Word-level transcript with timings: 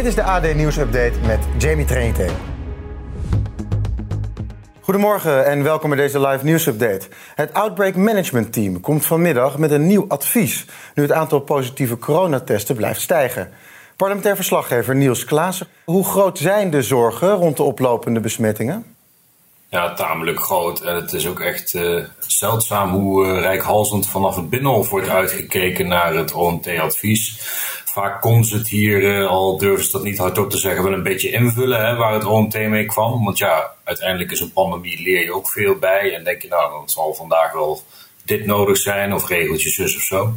Dit 0.00 0.08
is 0.08 0.14
de 0.14 0.22
AD 0.22 0.54
Nieuws 0.54 0.76
Update 0.76 1.12
met 1.26 1.38
Jamie 1.58 1.84
Trainte. 1.84 2.26
Goedemorgen 4.80 5.46
en 5.46 5.62
welkom 5.62 5.90
bij 5.90 5.98
deze 5.98 6.20
live 6.20 6.44
nieuwsupdate. 6.44 7.08
Het 7.34 7.52
Outbreak 7.52 7.96
Management 7.96 8.52
Team 8.52 8.80
komt 8.80 9.06
vanmiddag 9.06 9.58
met 9.58 9.70
een 9.70 9.86
nieuw 9.86 10.04
advies... 10.08 10.66
nu 10.94 11.02
het 11.02 11.12
aantal 11.12 11.40
positieve 11.40 11.98
coronatesten 11.98 12.76
blijft 12.76 13.00
stijgen. 13.00 13.50
Parlementair 13.96 14.36
verslaggever 14.36 14.94
Niels 14.94 15.24
Klaassen. 15.24 15.66
Hoe 15.84 16.04
groot 16.04 16.38
zijn 16.38 16.70
de 16.70 16.82
zorgen 16.82 17.34
rond 17.34 17.56
de 17.56 17.62
oplopende 17.62 18.20
besmettingen? 18.20 18.96
Ja, 19.70 19.94
tamelijk 19.94 20.40
groot. 20.40 20.80
En 20.80 20.94
het 20.94 21.12
is 21.12 21.26
ook 21.26 21.40
echt 21.40 21.74
uh, 21.74 22.04
zeldzaam 22.18 22.90
hoe 22.90 23.26
uh, 23.26 23.40
rijkhalsend 23.40 24.08
vanaf 24.08 24.36
het 24.36 24.50
Binnenhof 24.50 24.90
wordt 24.90 25.08
uitgekeken 25.08 25.88
naar 25.88 26.14
het 26.14 26.32
OMT-advies. 26.32 27.40
Vaak 27.92 28.20
kon 28.20 28.44
ze 28.44 28.56
het 28.56 28.68
hier, 28.68 29.02
uh, 29.02 29.26
al 29.26 29.58
durven 29.58 29.84
ze 29.84 29.90
dat 29.90 30.02
niet 30.02 30.18
hardop 30.18 30.50
te 30.50 30.58
zeggen, 30.58 30.84
wel 30.84 30.92
een 30.92 31.02
beetje 31.02 31.30
invullen 31.30 31.86
hè, 31.86 31.96
waar 31.96 32.12
het 32.12 32.24
OMT 32.24 32.54
mee 32.54 32.86
kwam. 32.86 33.24
Want 33.24 33.38
ja, 33.38 33.70
uiteindelijk 33.84 34.30
is 34.30 34.40
een 34.40 34.52
pandemie, 34.52 35.02
leer 35.02 35.24
je 35.24 35.34
ook 35.34 35.48
veel 35.48 35.74
bij. 35.74 36.14
En 36.14 36.24
denk 36.24 36.42
je, 36.42 36.48
nou, 36.48 36.70
dan 36.70 36.88
zal 36.88 37.14
vandaag 37.14 37.52
wel 37.52 37.82
dit 38.24 38.46
nodig 38.46 38.76
zijn 38.76 39.14
of 39.14 39.28
regeltjes 39.28 39.74
zus 39.74 39.96
of 39.96 40.02
zo. 40.02 40.34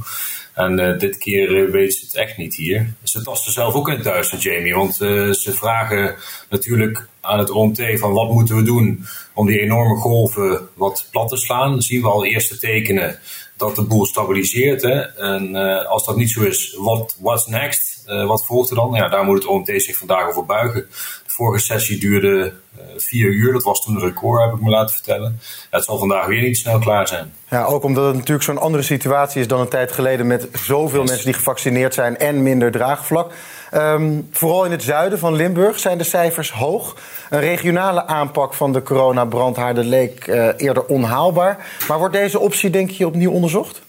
En 0.53 0.79
uh, 0.79 0.99
dit 0.99 1.17
keer 1.17 1.49
uh, 1.49 1.71
weet 1.71 1.93
ze 1.93 2.05
het 2.05 2.15
echt 2.15 2.37
niet 2.37 2.55
hier. 2.55 2.93
Ze 3.03 3.21
tasten 3.21 3.51
zelf 3.51 3.73
ook 3.73 3.87
in 3.87 3.93
het 3.93 4.03
duister, 4.03 4.39
Jamie. 4.39 4.75
Want 4.75 4.95
ze 4.95 5.51
vragen 5.53 6.15
natuurlijk 6.49 7.07
aan 7.21 7.39
het 7.39 7.49
OMT 7.49 7.99
van 7.99 8.13
wat 8.13 8.29
moeten 8.29 8.55
we 8.55 8.63
doen 8.63 9.05
om 9.33 9.45
die 9.45 9.59
enorme 9.59 9.95
golven 9.95 10.67
wat 10.73 11.07
plat 11.11 11.29
te 11.29 11.37
slaan. 11.37 11.71
Dan 11.71 11.81
zien 11.81 12.01
we 12.01 12.07
al 12.07 12.25
eerste 12.25 12.57
tekenen 12.57 13.19
dat 13.57 13.75
de 13.75 13.83
boel 13.83 14.05
stabiliseert. 14.05 14.81
Hè? 14.81 15.01
En 15.01 15.55
als 15.85 16.05
dat 16.05 16.15
niet 16.15 16.31
zo 16.31 16.41
is, 16.41 16.75
wat 16.79 17.17
what's 17.19 17.47
next? 17.47 17.91
wat 18.03 18.45
volgt 18.45 18.69
er 18.69 18.75
dan? 18.75 18.93
Ja, 18.93 19.09
daar 19.09 19.23
moet 19.23 19.37
het 19.37 19.47
OMT 19.47 19.67
zich 19.75 19.97
vandaag 19.97 20.27
over 20.27 20.45
buigen. 20.45 20.87
Vorige 21.35 21.63
sessie 21.63 21.99
duurde 21.99 22.53
vier 22.97 23.29
uur. 23.29 23.53
Dat 23.53 23.63
was 23.63 23.83
toen 23.83 23.95
een 23.95 24.01
record, 24.01 24.43
heb 24.43 24.53
ik 24.53 24.61
me 24.61 24.69
laten 24.69 24.95
vertellen. 24.95 25.39
het 25.69 25.83
zal 25.83 25.97
vandaag 25.97 26.25
weer 26.25 26.41
niet 26.41 26.57
snel 26.57 26.79
klaar 26.79 27.07
zijn. 27.07 27.33
Ja, 27.49 27.63
ook 27.63 27.83
omdat 27.83 28.05
het 28.05 28.15
natuurlijk 28.15 28.43
zo'n 28.43 28.57
andere 28.57 28.83
situatie 28.83 29.41
is 29.41 29.47
dan 29.47 29.59
een 29.59 29.67
tijd 29.67 29.91
geleden... 29.91 30.27
met 30.27 30.47
zoveel 30.53 30.99
yes. 30.99 31.09
mensen 31.09 31.25
die 31.25 31.35
gevaccineerd 31.35 31.93
zijn 31.93 32.17
en 32.17 32.43
minder 32.43 32.71
draagvlak. 32.71 33.31
Um, 33.73 34.27
vooral 34.31 34.65
in 34.65 34.71
het 34.71 34.83
zuiden 34.83 35.19
van 35.19 35.33
Limburg 35.33 35.79
zijn 35.79 35.97
de 35.97 36.03
cijfers 36.03 36.51
hoog. 36.51 36.97
Een 37.29 37.39
regionale 37.39 38.05
aanpak 38.05 38.53
van 38.53 38.73
de 38.73 38.83
coronabrandhaarden 38.83 39.85
leek 39.85 40.27
uh, 40.27 40.47
eerder 40.57 40.85
onhaalbaar. 40.85 41.65
Maar 41.87 41.97
wordt 41.97 42.13
deze 42.13 42.39
optie, 42.39 42.69
denk 42.69 42.89
je, 42.89 43.07
opnieuw 43.07 43.31
onderzocht? 43.31 43.81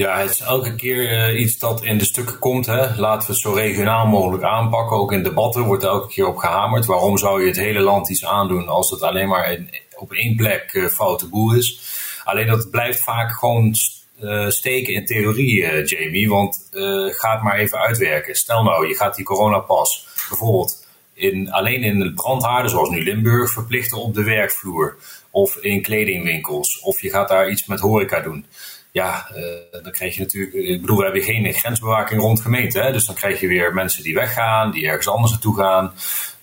Ja, 0.00 0.18
het 0.18 0.30
is 0.30 0.40
elke 0.40 0.74
keer 0.74 1.30
uh, 1.32 1.40
iets 1.40 1.58
dat 1.58 1.84
in 1.84 1.98
de 1.98 2.04
stukken 2.04 2.38
komt. 2.38 2.66
Hè. 2.66 2.96
Laten 2.96 3.26
we 3.26 3.32
het 3.32 3.42
zo 3.42 3.52
regionaal 3.52 4.06
mogelijk 4.06 4.42
aanpakken. 4.42 4.96
Ook 4.96 5.12
in 5.12 5.22
debatten 5.22 5.64
wordt 5.64 5.82
elke 5.82 6.08
keer 6.08 6.26
op 6.26 6.36
gehamerd. 6.36 6.86
Waarom 6.86 7.18
zou 7.18 7.40
je 7.40 7.46
het 7.46 7.56
hele 7.56 7.80
land 7.80 8.10
iets 8.10 8.24
aandoen 8.24 8.68
als 8.68 8.90
het 8.90 9.02
alleen 9.02 9.28
maar 9.28 9.52
in, 9.52 9.70
op 9.96 10.12
één 10.12 10.36
plek 10.36 10.72
uh, 10.72 10.86
foute 10.86 11.28
boel 11.28 11.54
is? 11.54 11.80
Alleen 12.24 12.46
dat 12.46 12.70
blijft 12.70 13.02
vaak 13.02 13.32
gewoon 13.32 13.74
uh, 14.20 14.48
steken 14.48 14.94
in 14.94 15.06
theorie, 15.06 15.84
Jamie. 15.84 16.28
Want 16.28 16.68
ga 17.06 17.32
het 17.32 17.42
maar 17.42 17.58
even 17.58 17.78
uitwerken. 17.78 18.34
Stel 18.34 18.62
nou, 18.62 18.88
je 18.88 18.94
gaat 18.94 19.16
die 19.16 19.24
coronapas 19.24 20.06
bijvoorbeeld 20.28 20.86
in, 21.14 21.52
alleen 21.52 21.82
in 21.82 21.98
de 21.98 22.12
brandhaarden, 22.12 22.70
zoals 22.70 22.90
nu 22.90 23.02
Limburg, 23.02 23.50
verplichten 23.50 23.98
op 23.98 24.14
de 24.14 24.24
werkvloer. 24.24 24.96
Of 25.30 25.56
in 25.56 25.82
kledingwinkels. 25.82 26.80
Of 26.80 27.00
je 27.00 27.10
gaat 27.10 27.28
daar 27.28 27.50
iets 27.50 27.66
met 27.66 27.80
horeca 27.80 28.20
doen 28.20 28.46
ja, 28.92 29.30
uh, 29.36 29.82
dan 29.82 29.92
krijg 29.92 30.14
je 30.14 30.20
natuurlijk. 30.20 30.54
Ik 30.54 30.80
bedoel, 30.80 30.96
we 30.96 31.04
hebben 31.04 31.22
geen 31.22 31.52
grensbewaking 31.52 32.20
rond 32.20 32.40
gemeente. 32.40 32.80
Hè? 32.80 32.92
Dus 32.92 33.06
dan 33.06 33.14
krijg 33.14 33.40
je 33.40 33.46
weer 33.46 33.74
mensen 33.74 34.02
die 34.02 34.14
weggaan, 34.14 34.70
die 34.70 34.86
ergens 34.86 35.08
anders 35.08 35.32
naartoe 35.32 35.56
gaan. 35.56 35.92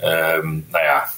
Um, 0.01 0.65
nou 0.71 0.83
ja, 0.83 1.09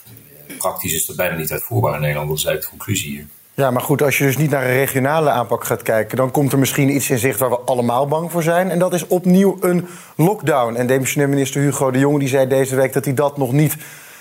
praktisch 0.57 0.93
is 0.93 1.05
dat 1.05 1.15
bijna 1.15 1.35
niet 1.35 1.51
uitvoerbaar 1.51 1.93
in 1.93 2.01
Nederland. 2.01 2.29
Dat 2.29 2.37
is 2.37 2.45
eigenlijk 2.45 2.71
de 2.71 2.77
conclusie 2.77 3.11
hier. 3.11 3.25
Ja, 3.53 3.71
maar 3.71 3.81
goed, 3.81 4.01
als 4.01 4.17
je 4.17 4.23
dus 4.23 4.37
niet 4.37 4.49
naar 4.49 4.63
een 4.63 4.73
regionale 4.73 5.29
aanpak 5.29 5.63
gaat 5.63 5.81
kijken, 5.81 6.17
dan 6.17 6.31
komt 6.31 6.51
er 6.51 6.59
misschien 6.59 6.95
iets 6.95 7.09
in 7.09 7.17
zicht 7.17 7.39
waar 7.39 7.49
we 7.49 7.59
allemaal 7.59 8.07
bang 8.07 8.31
voor 8.31 8.43
zijn. 8.43 8.69
En 8.69 8.79
dat 8.79 8.93
is 8.93 9.07
opnieuw 9.07 9.57
een 9.59 9.87
lockdown. 10.15 10.75
En 10.75 10.87
demissionair 10.87 11.29
minister 11.29 11.61
Hugo 11.61 11.91
de 11.91 11.99
Jonge 11.99 12.19
die 12.19 12.27
zei 12.27 12.47
deze 12.47 12.75
week 12.75 12.93
dat 12.93 13.05
hij 13.05 13.13
dat 13.13 13.37
nog 13.37 13.51
niet 13.51 13.75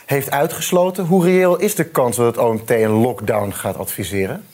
heeft 0.06 0.30
uitgesloten. 0.30 1.04
Hoe 1.04 1.24
reëel 1.24 1.58
is 1.58 1.74
de 1.74 1.84
kans 1.84 2.16
dat 2.16 2.26
het 2.26 2.38
OMT 2.38 2.70
een 2.70 2.90
lockdown 2.90 3.50
gaat 3.50 3.76
adviseren? 3.76 4.44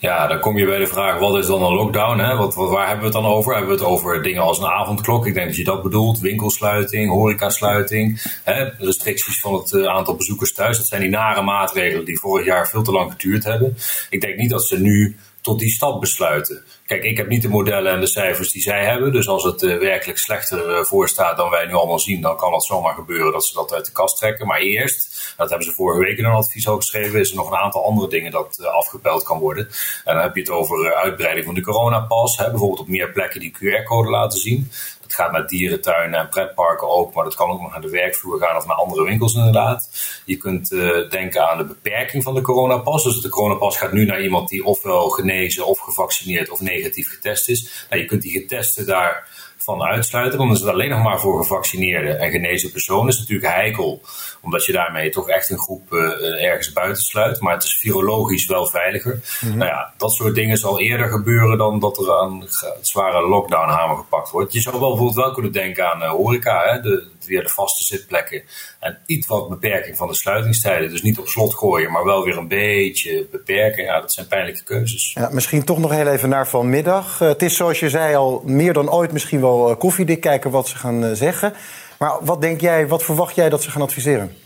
Ja, 0.00 0.26
dan 0.26 0.40
kom 0.40 0.58
je 0.58 0.66
bij 0.66 0.78
de 0.78 0.86
vraag, 0.86 1.18
wat 1.18 1.36
is 1.36 1.46
dan 1.46 1.62
een 1.62 1.74
lockdown? 1.74 2.18
Hè? 2.18 2.36
Wat, 2.36 2.54
waar 2.54 2.86
hebben 2.88 3.10
we 3.10 3.16
het 3.16 3.22
dan 3.22 3.32
over? 3.32 3.52
Hebben 3.52 3.70
we 3.70 3.76
het 3.76 3.86
over 3.86 4.22
dingen 4.22 4.42
als 4.42 4.58
een 4.58 4.66
avondklok? 4.66 5.26
Ik 5.26 5.34
denk 5.34 5.46
dat 5.46 5.56
je 5.56 5.64
dat 5.64 5.82
bedoelt. 5.82 6.18
Winkelsluiting, 6.18 7.10
horecasluiting. 7.10 8.22
Hè? 8.44 8.64
Restricties 8.78 9.40
van 9.40 9.54
het 9.54 9.72
uh, 9.72 9.86
aantal 9.86 10.16
bezoekers 10.16 10.52
thuis. 10.52 10.76
Dat 10.76 10.86
zijn 10.86 11.00
die 11.00 11.10
nare 11.10 11.42
maatregelen 11.42 12.04
die 12.04 12.18
vorig 12.18 12.46
jaar 12.46 12.68
veel 12.68 12.82
te 12.82 12.92
lang 12.92 13.10
geduurd 13.10 13.44
hebben. 13.44 13.76
Ik 14.10 14.20
denk 14.20 14.36
niet 14.36 14.50
dat 14.50 14.66
ze 14.66 14.80
nu 14.80 15.16
tot 15.40 15.58
die 15.58 15.70
stap 15.70 16.00
besluiten. 16.00 16.62
Kijk, 16.88 17.04
ik 17.04 17.16
heb 17.16 17.28
niet 17.28 17.42
de 17.42 17.48
modellen 17.48 17.92
en 17.92 18.00
de 18.00 18.06
cijfers 18.06 18.52
die 18.52 18.62
zij 18.62 18.84
hebben. 18.84 19.12
Dus 19.12 19.28
als 19.28 19.44
het 19.44 19.62
uh, 19.62 19.78
werkelijk 19.78 20.18
slechter 20.18 20.70
uh, 20.70 20.84
voor 20.84 21.08
staat 21.08 21.36
dan 21.36 21.50
wij 21.50 21.66
nu 21.66 21.72
allemaal 21.72 21.98
zien, 21.98 22.20
dan 22.20 22.36
kan 22.36 22.52
het 22.52 22.64
zomaar 22.64 22.94
gebeuren 22.94 23.32
dat 23.32 23.44
ze 23.44 23.54
dat 23.54 23.72
uit 23.72 23.84
de 23.84 23.92
kast 23.92 24.16
trekken. 24.16 24.46
Maar 24.46 24.58
eerst, 24.58 25.34
dat 25.36 25.48
hebben 25.48 25.66
ze 25.66 25.72
vorige 25.72 26.00
week 26.00 26.18
in 26.18 26.24
een 26.24 26.32
advies 26.32 26.68
ook 26.68 26.80
geschreven, 26.80 27.20
is 27.20 27.30
er 27.30 27.36
nog 27.36 27.50
een 27.50 27.58
aantal 27.58 27.84
andere 27.84 28.08
dingen 28.08 28.30
dat 28.30 28.58
uh, 28.60 28.66
afgepeld 28.66 29.22
kan 29.22 29.38
worden. 29.38 29.68
En 30.04 30.14
dan 30.14 30.22
heb 30.22 30.34
je 30.34 30.40
het 30.40 30.50
over 30.50 30.94
uitbreiding 30.94 31.46
van 31.46 31.54
de 31.54 31.62
coronapas. 31.62 32.36
Hè, 32.36 32.50
bijvoorbeeld 32.50 32.80
op 32.80 32.88
meer 32.88 33.12
plekken 33.12 33.40
die 33.40 33.56
QR-code 33.56 34.10
laten 34.10 34.38
zien. 34.38 34.70
Dat 35.00 35.14
gaat 35.14 35.32
naar 35.32 35.46
dierentuinen 35.46 36.20
en 36.20 36.28
pretparken 36.28 36.88
ook, 36.88 37.14
maar 37.14 37.24
dat 37.24 37.34
kan 37.34 37.50
ook 37.50 37.60
nog 37.60 37.70
naar 37.70 37.80
de 37.80 37.90
werkvloer 37.90 38.38
gaan 38.40 38.56
of 38.56 38.66
naar 38.66 38.76
andere 38.76 39.04
winkels 39.04 39.34
inderdaad. 39.34 39.90
Je 40.24 40.36
kunt 40.36 40.68
denken 41.10 41.48
aan 41.48 41.58
de 41.58 41.64
beperking 41.64 42.22
van 42.22 42.34
de 42.34 42.40
coronapas. 42.40 43.04
Dus 43.04 43.20
de 43.20 43.28
coronapas 43.28 43.76
gaat 43.76 43.92
nu 43.92 44.04
naar 44.04 44.22
iemand 44.22 44.48
die 44.48 44.64
ofwel 44.64 45.08
genezen 45.08 45.66
of 45.66 45.78
gevaccineerd 45.78 46.50
of 46.50 46.60
negatief 46.60 46.77
getest 46.84 47.48
is. 47.48 47.86
Nou, 47.90 48.02
je 48.02 48.08
kunt 48.08 48.22
die 48.22 48.40
getesten 48.40 48.86
daar 48.86 49.26
van 49.68 49.82
uitsluiten. 49.82 50.38
Dan 50.38 50.50
is 50.50 50.60
het 50.60 50.68
alleen 50.68 50.90
nog 50.90 51.02
maar 51.02 51.20
voor 51.20 51.42
gevaccineerde 51.42 52.12
en 52.12 52.30
genezen 52.30 52.70
personen. 52.70 53.04
Dat 53.04 53.14
is 53.14 53.20
natuurlijk 53.20 53.52
heikel, 53.52 54.02
omdat 54.40 54.64
je 54.64 54.72
daarmee 54.72 55.10
toch 55.10 55.28
echt 55.28 55.50
een 55.50 55.58
groep 55.58 55.92
uh, 55.92 56.44
ergens 56.44 56.72
buiten 56.72 57.02
sluit. 57.02 57.40
Maar 57.40 57.54
het 57.54 57.64
is 57.64 57.78
virologisch 57.78 58.46
wel 58.46 58.66
veiliger. 58.66 59.20
Mm-hmm. 59.40 59.58
Nou 59.58 59.70
ja, 59.70 59.92
dat 59.96 60.12
soort 60.12 60.34
dingen 60.34 60.56
zal 60.56 60.80
eerder 60.80 61.08
gebeuren 61.08 61.58
dan 61.58 61.78
dat 61.80 61.98
er 61.98 62.18
aan 62.18 62.48
zware 62.80 63.28
lockdown 63.28 63.70
hamer 63.70 63.96
gepakt 63.96 64.30
wordt. 64.30 64.52
Je 64.52 64.60
zou 64.60 64.80
wel 64.80 64.88
bijvoorbeeld 64.88 65.24
wel 65.24 65.32
kunnen 65.32 65.52
denken 65.52 65.90
aan 65.90 66.02
uh, 66.02 66.10
horeca, 66.10 66.64
hè? 66.64 66.80
De, 66.80 67.06
weer 67.28 67.42
de 67.42 67.48
vaste 67.48 67.84
zitplekken. 67.84 68.42
En 68.80 68.98
iets 69.06 69.26
wat 69.26 69.48
beperking 69.48 69.96
van 69.96 70.08
de 70.08 70.14
sluitingstijden. 70.14 70.90
Dus 70.90 71.02
niet 71.02 71.18
op 71.18 71.28
slot 71.28 71.54
gooien, 71.54 71.92
maar 71.92 72.04
wel 72.04 72.24
weer 72.24 72.36
een 72.36 72.48
beetje 72.48 73.26
beperken. 73.30 73.84
Ja, 73.84 74.00
dat 74.00 74.12
zijn 74.12 74.26
pijnlijke 74.26 74.64
keuzes. 74.64 75.12
Ja, 75.14 75.28
misschien 75.32 75.64
toch 75.64 75.78
nog 75.78 75.90
heel 75.90 76.06
even 76.08 76.28
naar 76.28 76.48
vanmiddag. 76.48 77.20
Uh, 77.20 77.28
het 77.28 77.42
is 77.42 77.56
zoals 77.56 77.80
je 77.80 77.90
zei 77.90 78.14
al 78.14 78.42
meer 78.44 78.72
dan 78.72 78.90
ooit 78.90 79.12
misschien 79.12 79.40
wel 79.40 79.76
koffiedik 79.76 80.20
kijken 80.20 80.50
wat 80.50 80.68
ze 80.68 80.76
gaan 80.76 81.04
uh, 81.04 81.12
zeggen. 81.12 81.52
Maar 81.98 82.16
wat 82.20 82.40
denk 82.40 82.60
jij, 82.60 82.86
wat 82.86 83.02
verwacht 83.02 83.34
jij 83.34 83.48
dat 83.48 83.62
ze 83.62 83.70
gaan 83.70 83.82
adviseren? 83.82 84.36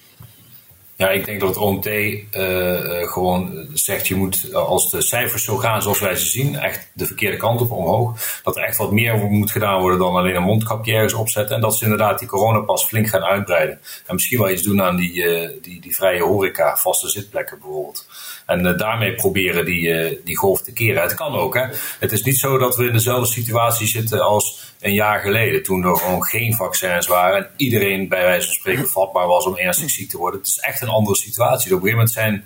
Ja, 1.03 1.11
ik 1.11 1.25
denk 1.25 1.41
dat 1.41 1.49
het 1.49 1.59
OMT 1.59 1.87
uh, 1.87 2.23
gewoon 3.13 3.67
zegt: 3.75 4.09
je 4.09 4.15
moet, 4.15 4.55
als 4.55 4.91
de 4.91 5.03
cijfers 5.03 5.45
zo 5.45 5.57
gaan 5.57 5.83
zoals 5.83 6.01
wij 6.01 6.17
ze 6.17 6.27
zien, 6.27 6.59
echt 6.59 6.91
de 6.93 7.07
verkeerde 7.07 7.37
kant 7.37 7.61
op 7.61 7.71
omhoog. 7.71 8.41
Dat 8.43 8.57
er 8.57 8.63
echt 8.63 8.77
wat 8.77 8.93
meer 8.93 9.17
moet 9.17 9.51
gedaan 9.51 9.81
worden 9.81 9.99
dan 9.99 10.15
alleen 10.15 10.37
een 10.37 10.43
mondkapje 10.43 10.93
ergens 10.93 11.13
opzetten. 11.13 11.55
En 11.55 11.63
dat 11.63 11.77
ze 11.77 11.85
inderdaad 11.85 12.19
die 12.19 12.29
coronapas 12.29 12.85
flink 12.85 13.09
gaan 13.09 13.23
uitbreiden. 13.23 13.81
En 14.07 14.15
misschien 14.15 14.39
wel 14.39 14.51
iets 14.51 14.63
doen 14.63 14.83
aan 14.83 14.97
die, 14.97 15.13
die, 15.63 15.81
die 15.81 15.95
vrije 15.95 16.23
horeca, 16.23 16.77
vaste 16.77 17.09
zitplekken 17.09 17.59
bijvoorbeeld. 17.59 18.07
En 18.47 18.77
daarmee 18.77 19.15
proberen 19.15 19.65
die, 19.65 20.21
die 20.25 20.37
golf 20.37 20.63
te 20.63 20.73
keren. 20.73 21.03
Het 21.03 21.15
kan 21.15 21.35
ook, 21.35 21.55
hè. 21.55 21.67
Het 21.99 22.13
is 22.13 22.23
niet 22.23 22.39
zo 22.39 22.59
dat 22.59 22.77
we 22.77 22.87
in 22.87 22.93
dezelfde 22.93 23.33
situatie 23.33 23.87
zitten 23.87 24.21
als 24.21 24.73
een 24.83 24.93
jaar 24.93 25.21
geleden, 25.21 25.63
toen 25.63 25.85
er 25.85 25.97
gewoon 25.97 26.25
geen 26.25 26.55
vaccins 26.55 27.07
waren 27.07 27.37
en 27.37 27.51
iedereen 27.57 28.09
bij 28.09 28.23
wijze 28.23 28.47
van 28.47 28.55
spreken 28.55 28.89
vatbaar 28.89 29.27
was 29.27 29.47
om 29.47 29.57
ernstig 29.57 29.91
ziek 29.91 30.11
te 30.11 30.17
worden. 30.17 30.41
Het 30.41 30.49
is 30.49 30.59
echt 30.59 30.81
een 30.81 30.89
andere 30.93 31.17
situatie. 31.17 31.75
Op 31.75 31.83
een 31.83 31.89
gegeven 31.89 31.97
moment 31.97 32.11
zijn 32.11 32.45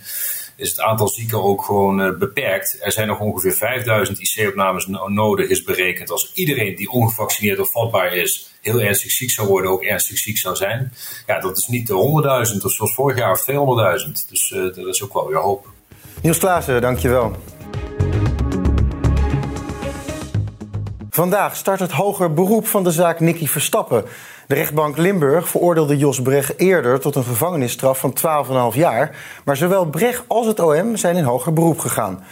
is 0.57 0.69
het 0.71 0.81
aantal 0.81 1.09
zieken 1.09 1.43
ook 1.43 1.65
gewoon 1.65 2.19
beperkt. 2.19 2.79
Er 2.81 2.93
zijn 2.93 3.07
nog 3.07 3.21
ongeveer 3.21 3.53
5000 3.53 4.19
IC-opnames 4.21 4.87
nodig, 5.07 5.49
is 5.49 5.63
berekend. 5.63 6.11
Als 6.11 6.33
iedereen 6.35 6.75
die 6.75 6.91
ongevaccineerd 6.91 7.59
of 7.59 7.71
vatbaar 7.71 8.13
is, 8.13 8.51
heel 8.61 8.81
ernstig 8.81 9.11
ziek 9.11 9.31
zou 9.31 9.49
worden, 9.49 9.71
ook 9.71 9.83
ernstig 9.83 10.19
ziek 10.19 10.39
zou 10.39 10.57
zijn. 10.57 10.93
Ja, 11.27 11.41
dat 11.41 11.57
is 11.57 11.67
niet 11.67 11.87
de 11.87 12.47
100.000 12.55 12.65
of 12.65 12.73
zoals 12.73 12.95
vorig 12.95 13.19
jaar 13.19 13.33
of 13.33 13.41
200.000. 13.41 14.13
Dus 14.29 14.49
dat 14.49 14.77
is 14.77 15.03
ook 15.03 15.13
wel 15.13 15.29
weer 15.29 15.39
hoop. 15.39 15.67
Niels 16.23 16.39
Klaassen, 16.39 16.81
dankjewel. 16.81 17.37
Vandaag 21.11 21.57
start 21.57 21.81
het 21.81 21.93
hoger 21.93 22.35
beroep 22.35 22.67
van 22.67 22.85
de 22.85 22.91
zaak 22.91 23.21
Nicky 23.21 23.47
Verstappen. 23.47 24.05
De 24.47 24.55
rechtbank 24.55 24.97
Limburg 24.97 25.49
veroordeelde 25.49 25.97
Jos 25.97 26.23
Brecht 26.23 26.59
eerder 26.59 27.01
tot 27.01 27.15
een 27.15 27.25
gevangenisstraf 27.25 27.99
van 27.99 28.17
12,5 28.73 28.77
jaar. 28.77 29.17
Maar 29.45 29.57
zowel 29.57 29.85
Brecht 29.85 30.25
als 30.27 30.47
het 30.47 30.61
OM 30.61 30.97
zijn 30.97 31.17
in 31.17 31.25
hoger 31.25 31.53
beroep 31.53 31.79
gegaan. 31.79 32.25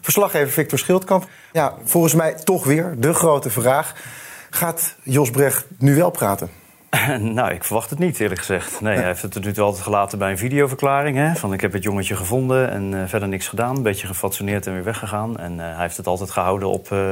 Verslaggever 0.00 0.52
Victor 0.52 0.78
Schildkamp. 0.78 1.28
Ja, 1.52 1.74
volgens 1.84 2.14
mij 2.14 2.34
toch 2.34 2.64
weer 2.64 2.94
de 2.98 3.14
grote 3.14 3.50
vraag. 3.50 3.94
Gaat 4.50 4.96
Jos 5.02 5.30
Brecht 5.30 5.66
nu 5.78 5.94
wel 5.94 6.10
praten? 6.10 6.50
nou, 7.38 7.52
ik 7.52 7.64
verwacht 7.64 7.90
het 7.90 7.98
niet, 7.98 8.20
eerlijk 8.20 8.40
gezegd. 8.40 8.80
Nee, 8.80 8.96
hij 8.96 9.06
heeft 9.06 9.22
het 9.22 9.32
tot 9.32 9.44
nu 9.44 9.52
toe 9.52 9.64
altijd 9.64 9.82
gelaten 9.82 10.18
bij 10.18 10.30
een 10.30 10.38
videoverklaring. 10.38 11.16
Hè, 11.16 11.34
van 11.34 11.52
ik 11.52 11.60
heb 11.60 11.72
het 11.72 11.82
jongetje 11.82 12.16
gevonden 12.16 12.70
en 12.70 12.92
uh, 12.92 13.02
verder 13.06 13.28
niks 13.28 13.48
gedaan. 13.48 13.76
Een 13.76 13.82
beetje 13.82 14.06
gefatsoeneerd 14.06 14.66
en 14.66 14.72
weer 14.72 14.84
weggegaan. 14.84 15.38
En 15.38 15.52
uh, 15.52 15.58
hij 15.58 15.82
heeft 15.82 15.96
het 15.96 16.06
altijd 16.06 16.30
gehouden 16.30 16.68
op, 16.68 16.90
uh, 16.90 17.10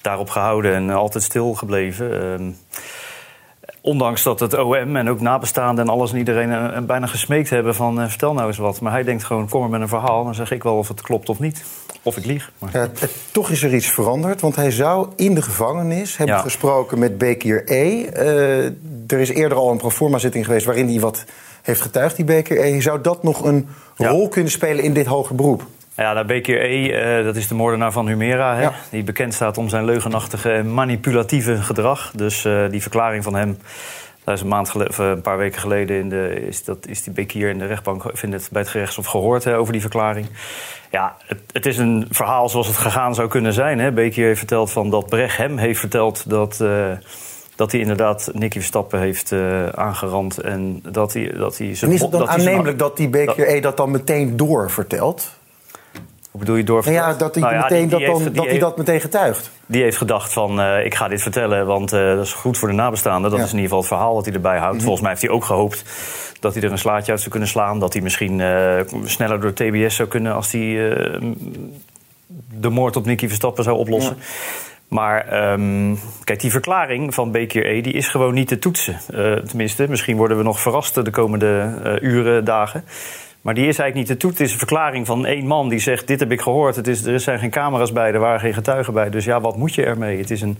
daarop 0.00 0.30
gehouden 0.30 0.74
en 0.74 0.90
altijd 0.90 1.24
stil 1.24 1.54
gebleven. 1.54 2.56
Ondanks 3.86 4.22
dat 4.22 4.40
het 4.40 4.58
OM 4.58 4.96
en 4.96 5.08
ook 5.08 5.20
nabestaanden 5.20 5.84
en 5.84 5.90
alles 5.90 6.12
en 6.12 6.18
iedereen 6.18 6.86
bijna 6.86 7.06
gesmeekt 7.06 7.50
hebben 7.50 7.74
van 7.74 8.08
vertel 8.08 8.32
nou 8.32 8.46
eens 8.46 8.56
wat. 8.56 8.80
Maar 8.80 8.92
hij 8.92 9.02
denkt 9.02 9.24
gewoon, 9.24 9.48
kom 9.48 9.60
maar 9.60 9.70
met 9.70 9.80
een 9.80 9.88
verhaal. 9.88 10.24
Dan 10.24 10.34
zeg 10.34 10.50
ik 10.50 10.62
wel 10.62 10.76
of 10.76 10.88
het 10.88 11.00
klopt 11.00 11.28
of 11.28 11.38
niet. 11.38 11.64
Of 12.02 12.16
ik 12.16 12.24
lieg. 12.24 12.52
Maar... 12.58 12.70
Ja, 12.72 12.88
toch 13.32 13.50
is 13.50 13.62
er 13.62 13.74
iets 13.74 13.86
veranderd, 13.86 14.40
want 14.40 14.56
hij 14.56 14.70
zou 14.70 15.08
in 15.16 15.34
de 15.34 15.42
gevangenis 15.42 16.16
hebben 16.16 16.38
gesproken 16.38 16.98
met 16.98 17.18
Bekir 17.18 17.62
E. 17.72 18.04
er 19.06 19.20
is 19.20 19.28
eerder 19.28 19.58
al 19.58 19.70
een 19.70 19.78
proforma-zitting 19.78 20.44
geweest 20.44 20.66
waarin 20.66 20.88
hij 20.88 21.00
wat 21.00 21.24
heeft 21.62 21.80
getuigd, 21.80 22.16
die 22.16 22.24
Bekir 22.24 22.64
E. 22.64 22.80
Zou 22.80 23.00
dat 23.00 23.22
nog 23.22 23.44
een 23.44 23.68
rol 23.96 24.28
kunnen 24.28 24.50
spelen 24.50 24.84
in 24.84 24.92
dit 24.92 25.06
hoger 25.06 25.34
beroep? 25.34 25.66
Ja, 25.96 26.12
nou, 26.12 26.26
Bekir 26.26 26.64
E, 26.64 27.18
uh, 27.18 27.24
dat 27.24 27.36
is 27.36 27.48
de 27.48 27.54
moordenaar 27.54 27.92
van 27.92 28.08
Humera. 28.08 28.56
Hè, 28.56 28.68
Die 28.90 29.04
bekend 29.04 29.34
staat 29.34 29.58
om 29.58 29.68
zijn 29.68 29.84
leugenachtige 29.84 30.52
en 30.52 30.74
manipulatieve 30.74 31.56
gedrag. 31.56 32.10
Dus 32.14 32.44
uh, 32.44 32.70
die 32.70 32.82
verklaring 32.82 33.24
van 33.24 33.34
hem... 33.34 33.58
Dat 34.24 34.34
is 34.34 34.40
een, 34.40 34.48
maand 34.48 34.70
geleden, 34.70 35.04
een 35.04 35.20
paar 35.20 35.38
weken 35.38 35.60
geleden 35.60 35.98
in 35.98 36.08
de, 36.08 36.46
is, 36.46 36.64
dat, 36.64 36.86
is 36.86 37.02
die 37.02 37.12
Bekir 37.12 37.48
in 37.48 37.58
de 37.58 37.66
rechtbank 37.66 38.10
vindt 38.12 38.36
het 38.36 38.48
bij 38.52 38.60
het 38.60 38.70
gerechtshof 38.70 39.06
gehoord 39.06 39.44
hè, 39.44 39.56
over 39.56 39.72
die 39.72 39.80
verklaring. 39.80 40.26
Ja, 40.90 41.16
het, 41.26 41.38
het, 41.52 41.66
is 41.66 41.78
een 41.78 42.06
verhaal 42.10 42.48
zoals 42.48 42.66
het 42.66 42.76
gegaan 42.76 43.14
zou 43.14 43.28
kunnen 43.28 43.52
zijn. 43.52 43.78
Hè. 43.78 43.92
Bekir 43.92 44.26
heeft 44.26 44.38
verteld 44.38 44.70
van 44.70 44.90
dat 44.90 45.08
Brecht 45.08 45.36
hem 45.36 45.58
heeft 45.58 45.80
verteld 45.80 46.30
dat, 46.30 46.58
uh, 46.62 46.90
dat 47.56 47.72
hij 47.72 47.80
inderdaad 47.80 48.30
Nicky 48.32 48.58
Verstappen 48.58 49.00
heeft 49.00 49.30
uh, 49.30 49.68
aangerand. 49.68 50.38
En 50.38 50.82
dat 50.82 51.12
hij, 51.12 51.32
dat 51.36 51.58
hij 51.58 51.66
en 51.66 51.92
is 51.92 52.00
het 52.00 52.10
dan 52.10 52.20
dat 52.20 52.28
aannemelijk 52.28 52.78
dat 52.78 52.96
die 52.96 53.08
Bekir 53.08 53.48
E 53.48 53.60
dat 53.60 53.76
dan 53.76 53.90
meteen 53.90 54.36
doorvertelt? 54.36 55.32
Hoe 56.34 56.42
bedoel 56.42 56.58
je 56.58 56.64
door? 56.64 56.82
Nou 56.82 56.94
ja, 56.94 57.14
dat 57.14 57.34
hij, 57.34 57.42
nou 57.42 57.54
ja, 57.54 57.62
meteen, 57.62 57.88
die, 57.88 57.98
die 57.98 58.06
dat, 58.06 58.24
dan, 58.24 58.32
dat 58.32 58.46
hij 58.46 58.58
dat 58.58 58.76
meteen 58.76 59.00
getuigt. 59.00 59.50
Die 59.66 59.82
heeft 59.82 59.96
gedacht 59.96 60.32
van, 60.32 60.60
uh, 60.60 60.84
ik 60.84 60.94
ga 60.94 61.08
dit 61.08 61.22
vertellen, 61.22 61.66
want 61.66 61.92
uh, 61.92 62.14
dat 62.14 62.24
is 62.24 62.32
goed 62.32 62.58
voor 62.58 62.68
de 62.68 62.74
nabestaanden. 62.74 63.30
Dat 63.30 63.38
ja. 63.38 63.44
is 63.44 63.52
in 63.52 63.58
ieder 63.58 63.70
geval 63.70 63.78
het 63.78 63.88
verhaal 63.88 64.14
dat 64.14 64.24
hij 64.24 64.34
erbij 64.34 64.58
houdt. 64.58 64.66
Mm 64.66 64.72
-hmm. 64.72 64.80
Volgens 64.80 65.00
mij 65.00 65.10
heeft 65.10 65.22
hij 65.22 65.30
ook 65.30 65.44
gehoopt 65.44 65.84
dat 66.40 66.54
hij 66.54 66.62
er 66.62 66.72
een 66.72 66.78
slaatje 66.78 67.10
uit 67.10 67.20
zou 67.20 67.30
kunnen 67.30 67.48
slaan. 67.48 67.78
Dat 67.78 67.92
hij 67.92 68.02
misschien 68.02 68.38
uh, 68.38 68.80
sneller 69.04 69.40
door 69.40 69.52
TBS 69.52 69.96
zou 69.96 70.08
kunnen 70.08 70.34
als 70.34 70.52
hij 70.52 70.60
de 72.58 72.68
moord 72.68 72.96
op 72.96 73.06
Nicky 73.06 73.26
Verstappen 73.26 73.64
zou 73.64 73.76
oplossen. 73.76 74.16
Ja. 74.18 74.24
Maar 74.88 75.50
um, 75.52 75.98
kijk, 76.24 76.40
die 76.40 76.50
verklaring 76.50 77.14
van 77.14 77.30
Bekir 77.30 77.66
E 77.66 77.80
die 77.80 77.92
is 77.92 78.08
gewoon 78.08 78.34
niet 78.34 78.48
te 78.48 78.58
toetsen. 78.58 78.98
tenminste, 79.46 79.86
misschien 79.88 80.16
worden 80.16 80.36
we 80.36 80.42
nog 80.42 80.60
verrast 80.60 81.04
de 81.04 81.10
komende 81.10 81.78
uren, 82.00 82.44
dagen. 82.44 82.84
Maar 83.44 83.54
die 83.54 83.66
is 83.66 83.78
eigenlijk 83.78 83.94
niet 83.94 84.18
te 84.18 84.26
toetsen. 84.26 84.44
Het 84.44 84.46
is 84.46 84.52
een 84.52 84.66
verklaring 84.66 85.06
van 85.06 85.26
één 85.26 85.46
man 85.46 85.68
die 85.68 85.78
zegt: 85.78 86.06
Dit 86.06 86.20
heb 86.20 86.32
ik 86.32 86.40
gehoord. 86.40 86.76
Het 86.76 86.86
is, 86.86 87.04
er 87.04 87.20
zijn 87.20 87.38
geen 87.38 87.50
camera's 87.50 87.92
bij, 87.92 88.12
er 88.12 88.18
waren 88.18 88.40
geen 88.40 88.54
getuigen 88.54 88.92
bij. 88.92 89.10
Dus 89.10 89.24
ja, 89.24 89.40
wat 89.40 89.56
moet 89.56 89.74
je 89.74 89.84
ermee? 89.84 90.18
Het 90.18 90.30
is 90.30 90.40
een, 90.40 90.58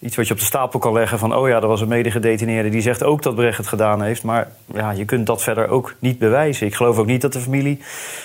iets 0.00 0.16
wat 0.16 0.26
je 0.26 0.32
op 0.32 0.38
de 0.38 0.44
stapel 0.44 0.78
kan 0.78 0.92
leggen 0.92 1.18
van... 1.18 1.34
oh 1.34 1.48
ja, 1.48 1.60
er 1.60 1.66
was 1.66 1.80
een 1.80 1.88
medegedetineerde 1.88 2.68
die 2.68 2.80
zegt 2.80 3.04
ook 3.04 3.22
dat 3.22 3.34
Brecht 3.34 3.56
het 3.56 3.66
gedaan 3.66 4.02
heeft. 4.02 4.22
Maar 4.22 4.50
ja, 4.74 4.90
je 4.90 5.04
kunt 5.04 5.26
dat 5.26 5.42
verder 5.42 5.68
ook 5.68 5.94
niet 5.98 6.18
bewijzen. 6.18 6.66
Ik 6.66 6.74
geloof 6.74 6.98
ook 6.98 7.06
niet 7.06 7.20
dat 7.20 7.32
de 7.32 7.40
familie 7.40 7.78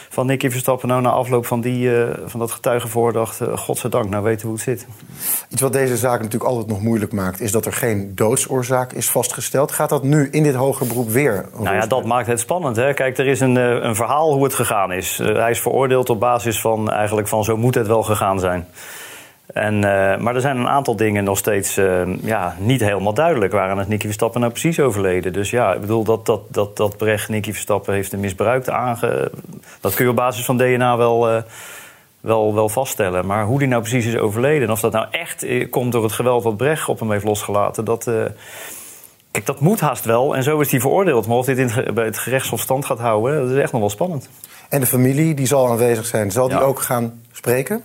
van 0.09 0.25
Nicky 0.25 0.49
Verstappen... 0.49 0.87
nou 0.87 1.01
na 1.01 1.09
afloop 1.09 1.45
van, 1.45 1.61
die, 1.61 1.89
uh, 1.89 2.09
van 2.25 2.39
dat 2.39 2.51
getuigenvoor 2.51 3.13
dacht... 3.13 3.41
Uh, 3.41 3.57
godzijdank, 3.57 4.09
nou 4.09 4.23
weten 4.23 4.41
we 4.41 4.47
hoe 4.47 4.55
het 4.55 4.63
zit. 4.63 4.87
Iets 5.49 5.61
wat 5.61 5.73
deze 5.73 5.97
zaak 5.97 6.17
natuurlijk 6.17 6.51
altijd 6.51 6.67
nog 6.67 6.81
moeilijk 6.81 7.11
maakt... 7.11 7.41
is 7.41 7.51
dat 7.51 7.65
er 7.65 7.73
geen 7.73 8.11
doodsoorzaak 8.15 8.93
is 8.93 9.09
vastgesteld. 9.09 9.71
Gaat 9.71 9.89
dat 9.89 10.03
nu 10.03 10.27
in 10.31 10.43
dit 10.43 10.55
hoger 10.55 10.87
beroep 10.87 11.09
weer? 11.09 11.45
Nou 11.57 11.75
ja, 11.75 11.85
dat 11.85 12.05
maakt 12.05 12.27
het 12.27 12.39
spannend. 12.39 12.75
Hè? 12.75 12.93
Kijk, 12.93 13.17
er 13.17 13.27
is 13.27 13.39
een, 13.39 13.55
uh, 13.55 13.83
een 13.83 13.95
verhaal 13.95 14.33
hoe 14.33 14.43
het 14.43 14.53
gegaan 14.53 14.91
is. 14.91 15.17
hij 15.17 15.51
is 15.51 15.61
veroordeeld 15.61 16.09
op 16.09 16.19
basis 16.19 16.61
van 16.61 16.91
eigenlijk 16.91 17.27
van 17.27 17.43
zo 17.43 17.57
moet 17.57 17.75
het 17.75 17.87
wel 17.87 18.03
gegaan 18.03 18.39
zijn. 18.39 18.67
En, 19.45 19.75
uh, 19.75 19.81
maar 20.17 20.35
er 20.35 20.41
zijn 20.41 20.57
een 20.57 20.67
aantal 20.67 20.95
dingen 20.95 21.23
nog 21.23 21.37
steeds 21.37 21.77
uh, 21.77 22.01
ja, 22.21 22.55
niet 22.59 22.81
helemaal 22.81 23.13
duidelijk. 23.13 23.51
Waar 23.51 23.79
is 23.79 23.87
Nicky 23.87 24.05
Verstappen 24.05 24.39
nou 24.39 24.51
precies 24.51 24.79
overleden? 24.79 25.33
Dus 25.33 25.49
ja, 25.49 25.73
ik 25.73 25.81
bedoel 25.81 26.03
dat, 26.03 26.25
dat, 26.25 26.41
dat, 26.47 26.77
dat 26.77 26.97
Brecht 26.97 27.29
Nicky 27.29 27.51
Verstappen 27.51 27.93
heeft 27.93 28.13
een 28.13 28.19
misbruik 28.19 28.67
aange... 28.67 29.31
Dat 29.81 29.93
kun 29.93 30.03
je 30.05 30.11
op 30.11 30.17
basis 30.17 30.45
van 30.45 30.57
DNA 30.57 30.97
wel, 30.97 31.35
uh, 31.35 31.41
wel, 32.19 32.53
wel 32.53 32.69
vaststellen. 32.69 33.25
Maar 33.25 33.45
hoe 33.45 33.59
die 33.59 33.67
nou 33.67 33.81
precies 33.81 34.05
is 34.05 34.17
overleden... 34.17 34.67
en 34.67 34.71
of 34.71 34.79
dat 34.79 34.91
nou 34.91 35.07
echt 35.11 35.45
komt 35.69 35.91
door 35.91 36.03
het 36.03 36.11
geweld 36.11 36.43
wat 36.43 36.57
Brecht 36.57 36.87
op 36.87 36.99
hem 36.99 37.11
heeft 37.11 37.25
losgelaten... 37.25 37.85
dat... 37.85 38.11
Kijk, 39.31 39.45
dat 39.45 39.59
moet 39.59 39.79
haast 39.79 40.05
wel. 40.05 40.35
En 40.35 40.43
zo 40.43 40.59
is 40.59 40.71
hij 40.71 40.79
veroordeeld. 40.79 41.27
Maar 41.27 41.37
of 41.37 41.45
dit 41.45 41.57
in 41.57 41.67
het, 41.67 41.93
bij 41.93 42.05
het 42.05 42.17
gerechtshof 42.17 42.59
stand 42.59 42.85
gaat 42.85 42.99
houden, 42.99 43.41
dat 43.41 43.49
is 43.49 43.61
echt 43.61 43.71
nog 43.71 43.81
wel 43.81 43.89
spannend. 43.89 44.29
En 44.69 44.79
de 44.79 44.85
familie, 44.85 45.33
die 45.33 45.45
zal 45.45 45.69
aanwezig 45.69 46.05
zijn, 46.05 46.31
zal 46.31 46.47
die 46.47 46.57
ja. 46.57 46.63
ook 46.63 46.79
gaan 46.79 47.21
spreken? 47.31 47.83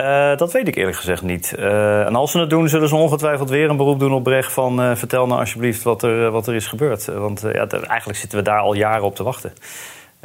Uh, 0.00 0.36
dat 0.36 0.52
weet 0.52 0.68
ik 0.68 0.76
eerlijk 0.76 0.96
gezegd 0.96 1.22
niet. 1.22 1.54
Uh, 1.58 2.06
en 2.06 2.14
als 2.14 2.30
ze 2.30 2.38
het 2.38 2.50
doen, 2.50 2.68
zullen 2.68 2.88
ze 2.88 2.96
ongetwijfeld 2.96 3.50
weer 3.50 3.70
een 3.70 3.76
beroep 3.76 3.98
doen 3.98 4.12
op 4.12 4.22
Brecht 4.22 4.52
van 4.52 4.80
uh, 4.80 4.96
vertel 4.96 5.26
nou 5.26 5.40
alsjeblieft 5.40 5.82
wat 5.82 6.02
er, 6.02 6.30
wat 6.30 6.46
er 6.46 6.54
is 6.54 6.66
gebeurd. 6.66 7.04
Want 7.04 7.40
ja, 7.40 7.66
eigenlijk 7.66 8.18
zitten 8.18 8.38
we 8.38 8.44
daar 8.44 8.60
al 8.60 8.74
jaren 8.74 9.04
op 9.04 9.14
te 9.14 9.22
wachten. 9.22 9.52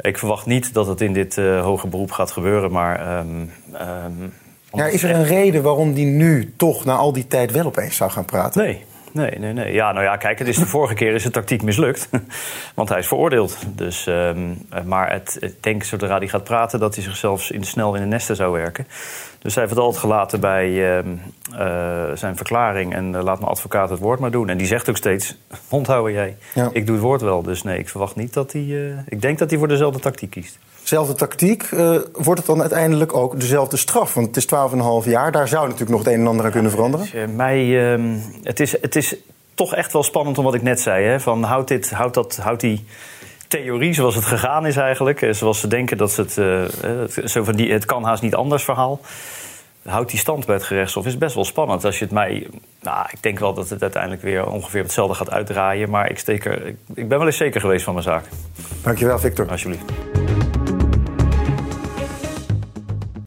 Ik 0.00 0.18
verwacht 0.18 0.46
niet 0.46 0.74
dat 0.74 0.86
het 0.86 1.00
in 1.00 1.12
dit 1.12 1.36
hoge 1.36 1.86
beroep 1.86 2.10
gaat 2.10 2.30
gebeuren, 2.30 2.72
maar. 2.72 3.18
Um, 3.18 3.52
um, 3.80 4.32
ja, 4.72 4.86
is 4.86 5.02
er 5.02 5.10
een 5.10 5.24
reden 5.24 5.62
waarom 5.62 5.94
die 5.94 6.06
nu 6.06 6.54
toch 6.56 6.84
na 6.84 6.94
al 6.94 7.12
die 7.12 7.26
tijd 7.26 7.52
wel 7.52 7.66
opeens 7.66 7.96
zou 7.96 8.10
gaan 8.10 8.24
praten? 8.24 8.62
Nee, 8.64 8.84
Nee, 9.16 9.38
nee, 9.38 9.52
nee. 9.52 9.72
Ja, 9.72 9.92
nou 9.92 10.04
ja, 10.04 10.16
kijk, 10.16 10.38
het 10.38 10.48
is 10.48 10.56
de 10.56 10.66
vorige 10.66 10.94
keer 10.94 11.14
is 11.14 11.22
de 11.22 11.30
tactiek 11.30 11.62
mislukt. 11.62 12.08
Want 12.74 12.88
hij 12.88 12.98
is 12.98 13.06
veroordeeld. 13.06 13.58
Dus, 13.66 14.06
um, 14.06 14.66
maar 14.84 15.12
het, 15.12 15.36
ik 15.40 15.62
denk 15.62 15.84
zodra 15.84 16.18
hij 16.18 16.28
gaat 16.28 16.44
praten 16.44 16.80
dat 16.80 16.94
hij 16.94 17.04
zichzelf 17.04 17.50
in, 17.50 17.64
snel 17.64 17.94
in 17.94 18.00
de 18.00 18.06
nesten 18.06 18.36
zou 18.36 18.52
werken. 18.52 18.86
Dus 19.38 19.54
hij 19.54 19.62
heeft 19.62 19.74
het 19.74 19.84
altijd 19.84 20.02
gelaten 20.02 20.40
bij 20.40 20.96
um, 20.98 21.20
uh, 21.52 21.58
zijn 22.14 22.36
verklaring. 22.36 22.94
En 22.94 23.12
uh, 23.12 23.22
laat 23.22 23.38
mijn 23.38 23.50
advocaat 23.50 23.90
het 23.90 23.98
woord 23.98 24.20
maar 24.20 24.30
doen. 24.30 24.48
En 24.48 24.56
die 24.56 24.66
zegt 24.66 24.88
ook 24.88 24.96
steeds: 24.96 25.36
onthouden 25.68 26.12
jij. 26.12 26.36
Ja. 26.54 26.70
Ik 26.72 26.86
doe 26.86 26.94
het 26.94 27.04
woord 27.04 27.20
wel. 27.20 27.42
Dus 27.42 27.62
nee, 27.62 27.78
ik 27.78 27.88
verwacht 27.88 28.16
niet 28.16 28.32
dat 28.32 28.52
hij. 28.52 28.62
Uh, 28.62 28.98
ik 29.08 29.20
denk 29.20 29.38
dat 29.38 29.50
hij 29.50 29.58
voor 29.58 29.68
dezelfde 29.68 30.00
tactiek 30.00 30.30
kiest. 30.30 30.58
Zelfde 30.86 31.14
tactiek, 31.14 31.70
uh, 31.70 31.98
wordt 32.12 32.38
het 32.38 32.46
dan 32.46 32.60
uiteindelijk 32.60 33.14
ook 33.16 33.40
dezelfde 33.40 33.76
straf? 33.76 34.14
Want 34.14 34.26
het 34.26 34.36
is 34.36 34.46
12,5 35.04 35.10
jaar, 35.10 35.32
daar 35.32 35.48
zou 35.48 35.62
natuurlijk 35.62 35.90
nog 35.90 36.04
het 36.04 36.14
een 36.14 36.20
en 36.20 36.26
ander 36.26 36.44
aan 36.44 36.50
kunnen 36.50 36.70
veranderen. 36.70 37.06
Ja, 37.12 37.26
mij, 37.26 37.64
uh, 37.96 38.16
het, 38.42 38.60
is, 38.60 38.80
het 38.80 38.96
is 38.96 39.16
toch 39.54 39.74
echt 39.74 39.92
wel 39.92 40.02
spannend 40.02 40.38
om 40.38 40.44
wat 40.44 40.54
ik 40.54 40.62
net 40.62 40.80
zei. 40.80 41.04
Hè? 41.04 41.20
Van, 41.20 41.42
houdt, 41.42 41.68
dit, 41.68 41.90
houdt, 41.90 42.14
dat, 42.14 42.36
houdt 42.36 42.60
die 42.60 42.84
theorie 43.48 43.92
zoals 43.92 44.14
het 44.14 44.24
gegaan 44.24 44.66
is 44.66 44.76
eigenlijk, 44.76 45.28
zoals 45.30 45.60
ze 45.60 45.66
denken 45.68 45.96
dat 45.96 46.12
ze 46.12 46.20
het, 46.20 46.36
uh, 47.16 47.24
zo 47.24 47.44
van 47.44 47.54
die, 47.54 47.72
het 47.72 47.84
kan 47.84 48.04
haast 48.04 48.22
niet 48.22 48.34
anders 48.34 48.64
verhaal. 48.64 49.00
Houdt 49.82 50.10
die 50.10 50.18
stand 50.18 50.46
bij 50.46 50.54
het 50.54 50.64
gerechtshof 50.64 51.06
is 51.06 51.18
best 51.18 51.34
wel 51.34 51.44
spannend. 51.44 51.84
Als 51.84 51.98
je 51.98 52.04
het 52.04 52.14
mij. 52.14 52.46
Nou, 52.80 53.06
ik 53.10 53.22
denk 53.22 53.38
wel 53.38 53.54
dat 53.54 53.68
het 53.68 53.82
uiteindelijk 53.82 54.22
weer 54.22 54.46
ongeveer 54.46 54.82
hetzelfde 54.82 55.14
gaat 55.14 55.30
uitdraaien. 55.30 55.90
Maar 55.90 56.10
ik, 56.10 56.18
steek 56.18 56.44
er, 56.44 56.66
ik, 56.66 56.76
ik 56.94 57.08
ben 57.08 57.18
wel 57.18 57.26
eens 57.26 57.36
zeker 57.36 57.60
geweest 57.60 57.84
van 57.84 57.92
mijn 57.92 58.04
zaak. 58.04 58.24
Dankjewel, 58.82 59.18
Victor. 59.18 59.50
Alsjeblieft. 59.50 60.05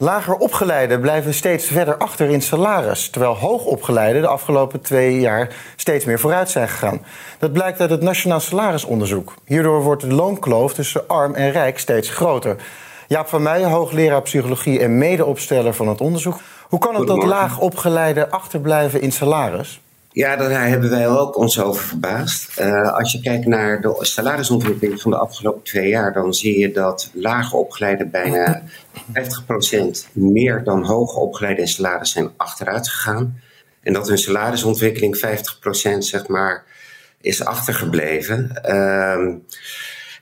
Lager 0.01 0.35
opgeleiden 0.35 1.01
blijven 1.01 1.33
steeds 1.33 1.65
verder 1.65 1.97
achter 1.97 2.29
in 2.29 2.41
salaris, 2.41 3.09
terwijl 3.09 3.35
hoogopgeleiden 3.35 4.21
de 4.21 4.27
afgelopen 4.27 4.81
twee 4.81 5.19
jaar 5.19 5.55
steeds 5.75 6.05
meer 6.05 6.19
vooruit 6.19 6.49
zijn 6.49 6.69
gegaan. 6.69 7.01
Dat 7.39 7.53
blijkt 7.53 7.79
uit 7.79 7.89
het 7.89 8.01
Nationaal 8.01 8.39
Salarisonderzoek. 8.39 9.33
Hierdoor 9.45 9.83
wordt 9.83 10.01
de 10.01 10.13
loonkloof 10.13 10.73
tussen 10.73 11.07
arm 11.07 11.33
en 11.33 11.51
rijk 11.51 11.79
steeds 11.79 12.09
groter. 12.09 12.55
Jaap 13.07 13.27
van 13.27 13.41
Meijen, 13.41 13.69
hoogleraar 13.69 14.21
psychologie 14.21 14.79
en 14.79 14.97
medeopsteller 14.97 15.73
van 15.73 15.87
het 15.87 16.01
onderzoek. 16.01 16.39
Hoe 16.67 16.79
kan 16.79 16.95
het 16.95 17.07
dat 17.07 17.23
laag 17.23 17.59
opgeleiden 17.59 18.31
achterblijven 18.31 19.01
in 19.01 19.11
salaris? 19.11 19.81
Ja, 20.19 20.35
daar 20.35 20.67
hebben 20.67 20.89
wij 20.89 21.07
ook 21.07 21.37
ons 21.37 21.59
over 21.59 21.83
verbaasd. 21.83 22.59
Uh, 22.59 22.93
als 22.93 23.11
je 23.11 23.21
kijkt 23.21 23.45
naar 23.45 23.81
de 23.81 23.97
salarisontwikkeling 23.99 25.01
van 25.01 25.11
de 25.11 25.17
afgelopen 25.17 25.63
twee 25.63 25.87
jaar, 25.87 26.13
dan 26.13 26.33
zie 26.33 26.59
je 26.59 26.71
dat 26.71 27.09
lage 27.13 27.55
opgeleide 27.55 28.05
bijna 28.05 28.61
50% 29.13 30.11
meer 30.13 30.63
dan 30.63 30.85
hoge 30.85 31.19
opgeleide 31.19 31.61
in 31.61 31.67
salaris 31.67 32.11
zijn 32.11 32.29
achteruit 32.37 32.89
gegaan. 32.89 33.39
En 33.83 33.93
dat 33.93 34.07
hun 34.07 34.17
salarisontwikkeling 34.17 35.17
50% 35.95 35.97
zeg 35.97 36.27
maar 36.27 36.63
is 37.21 37.45
achtergebleven. 37.45 38.61
Uh, 38.65 39.35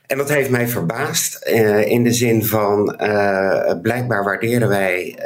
en 0.06 0.16
dat 0.16 0.28
heeft 0.28 0.50
mij 0.50 0.68
verbaasd 0.68 1.48
uh, 1.48 1.86
in 1.86 2.04
de 2.04 2.12
zin 2.12 2.44
van 2.44 2.98
uh, 3.02 3.72
blijkbaar 3.82 4.24
waarderen 4.24 4.68
wij 4.68 5.18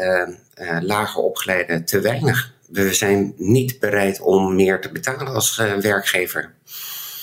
lage 0.80 1.20
opgeleiden 1.20 1.84
te 1.84 2.00
weinig. 2.00 2.52
We 2.72 2.94
zijn 2.94 3.34
niet 3.36 3.80
bereid 3.80 4.20
om 4.20 4.54
meer 4.54 4.80
te 4.80 4.92
betalen 4.92 5.34
als 5.34 5.56
werkgever. 5.80 6.54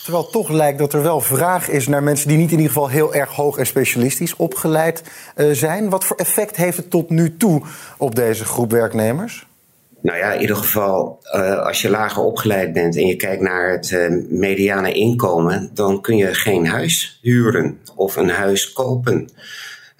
Terwijl 0.03 0.29
toch 0.29 0.50
lijkt 0.50 0.79
dat 0.79 0.94
er 0.94 1.03
wel 1.03 1.22
vraag 1.22 1.70
is 1.70 1.88
naar 1.88 2.03
mensen 2.03 2.27
die 2.27 2.38
niet 2.38 2.51
in 2.51 2.58
ieder 2.58 2.74
geval 2.74 2.89
heel 2.89 3.13
erg 3.13 3.29
hoog 3.29 3.58
en 3.58 3.65
specialistisch 3.65 4.36
opgeleid 4.36 5.03
zijn. 5.51 5.89
Wat 5.89 6.06
voor 6.06 6.18
effect 6.18 6.56
heeft 6.56 6.77
het 6.77 6.89
tot 6.89 7.10
nu 7.10 7.38
toe 7.38 7.62
op 7.98 8.15
deze 8.15 8.46
groep 8.46 8.72
werknemers? 8.72 9.48
Nou 10.01 10.18
ja, 10.18 10.34
in 10.34 10.41
ieder 10.41 10.56
geval, 10.56 11.20
uh, 11.36 11.65
als 11.65 11.82
je 11.82 11.89
lager 11.89 12.24
opgeleid 12.24 12.74
bent 12.74 12.96
en 12.96 13.08
je 13.08 13.15
kijkt 13.15 13.41
naar 13.41 13.72
het 13.72 13.91
uh, 13.91 14.24
mediane 14.29 14.94
inkomen, 14.94 15.70
dan 15.74 16.01
kun 16.01 16.18
je 16.18 16.34
geen 16.34 16.68
huis 16.68 17.20
huren 17.22 17.79
of 17.96 18.15
een 18.15 18.29
huis 18.29 18.72
kopen. 18.74 19.29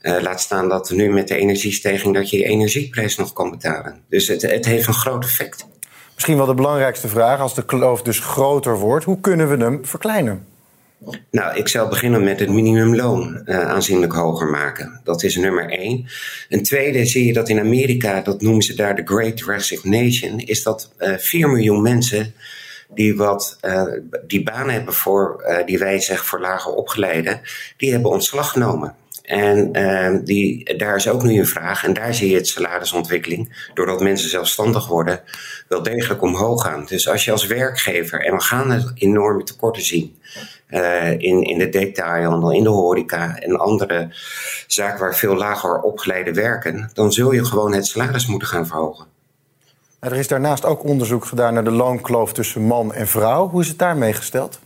Uh, 0.02 0.22
laat 0.22 0.42
staan 0.42 0.70
dat 0.70 0.90
nu 0.90 1.10
met 1.10 1.28
de 1.28 1.36
energiestijging 1.36 2.14
dat 2.14 2.30
je 2.30 2.38
je 2.38 2.46
energieprijs 2.46 3.18
nog 3.18 3.34
kan 3.34 3.50
betalen. 3.50 4.02
Dus 4.10 4.28
het, 4.28 4.42
het 4.42 4.66
heeft 4.66 4.88
een 4.88 4.94
groot 4.94 5.24
effect. 5.24 5.68
Misschien 6.14 6.38
wel 6.38 6.46
de 6.46 6.54
belangrijkste 6.54 7.08
vraag, 7.08 7.40
als 7.40 7.56
de 7.56 7.66
kloof 7.66 8.02
dus 8.02 8.20
groter 8.20 8.78
wordt, 8.78 9.06
hoe 9.06 9.20
kunnen 9.20 9.50
we 9.50 9.64
hem 9.64 9.86
verkleinen? 9.86 10.46
Nou, 11.32 11.58
ik 11.58 11.68
zou 11.68 11.90
beginnen 11.90 12.24
met 12.24 12.40
het 12.40 12.50
minimumloon 12.50 13.42
uh, 13.46 13.60
aanzienlijk 13.60 14.14
hoger 14.14 14.48
maken. 14.48 15.02
Dat 15.04 15.24
is 15.24 15.36
nummer 15.36 15.70
één. 15.70 16.08
Een 16.50 16.64
tweede 16.64 17.06
zie 17.06 17.26
je 17.26 17.34
dat 17.34 17.50
in 17.50 17.60
Amerika, 17.60 18.22
dat 18.22 18.42
noemen 18.42 18.62
ze 18.62 18.76
daar 18.76 18.96
de 18.96 19.02
Great 19.06 19.42
Resignation, 19.42 20.40
is 20.40 20.64
dat 20.64 20.92
uh, 20.98 21.14
eh, 21.14 21.20
4 21.20 21.50
miljoen 21.50 21.82
mensen 21.82 22.34
die 22.94 23.16
wat 23.16 23.58
uh, 23.62 23.84
die 24.28 24.44
baan 24.44 24.70
hebben 24.70 24.94
voor, 24.94 25.44
die 25.66 25.80
wij 25.80 26.00
zeggen 26.00 26.28
voor 26.28 26.40
lager 26.40 26.72
opgeleide, 26.72 27.40
die 27.78 27.92
hebben 27.92 28.12
ontslag 28.12 28.52
genomen. 28.52 28.96
En 29.30 29.78
uh, 29.78 30.20
die, 30.24 30.78
daar 30.78 30.96
is 30.96 31.08
ook 31.08 31.24
nu 31.24 31.40
een 31.40 31.48
vraag. 31.48 31.84
En 31.84 31.94
daar 31.94 32.14
zie 32.14 32.30
je 32.30 32.36
het 32.36 32.48
salarisontwikkeling, 32.48 33.70
doordat 33.74 34.02
mensen 34.02 34.30
zelfstandig 34.30 34.88
worden, 34.88 35.22
wel 35.68 35.84
degelijk 35.84 36.22
omhoog 36.22 36.64
gaan. 36.64 36.86
Dus 36.86 37.10
als 37.10 37.26
je 37.26 37.32
als 37.32 37.46
werkgever, 37.46 38.26
en 38.26 38.34
we 38.34 38.42
gaan 38.42 38.92
enorme 38.96 39.44
tekorten 39.44 39.84
zien 39.84 40.18
uh, 40.70 41.12
in, 41.12 41.44
in 41.44 41.58
de 41.58 41.70
detailhandel, 41.70 42.52
in 42.52 42.64
de 42.64 42.70
horeca 42.70 43.36
en 43.40 43.60
andere 43.60 44.10
zaken 44.68 45.00
waar 45.00 45.16
veel 45.16 45.36
lager 45.36 45.82
opgeleide 45.82 46.34
werken, 46.34 46.90
dan 46.94 47.12
zul 47.12 47.32
je 47.32 47.46
gewoon 47.46 47.74
het 47.74 47.86
salaris 47.86 48.28
moeten 48.28 48.48
gaan 48.48 48.68
verhogen. 48.68 49.06
Er 50.00 50.16
is 50.16 50.28
daarnaast 50.28 50.66
ook 50.66 50.84
onderzoek 50.84 51.26
gedaan 51.26 51.54
naar 51.54 51.64
de 51.64 51.72
loonkloof 51.72 52.34
tussen 52.34 52.62
man 52.62 52.94
en 52.94 53.08
vrouw. 53.08 53.50
Hoe 53.50 53.62
is 53.62 53.68
het 53.68 53.80
daarmee 53.80 54.14
gesteld? 54.14 54.60